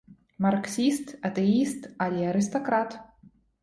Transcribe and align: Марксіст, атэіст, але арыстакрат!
Марксіст, 0.45 1.13
атэіст, 1.31 1.81
але 2.09 2.21
арыстакрат! 2.35 3.01